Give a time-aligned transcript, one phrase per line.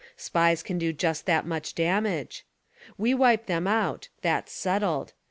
[0.17, 2.43] Spies can do just that much damage.
[2.97, 5.13] We wipe them out: Tthat's settled.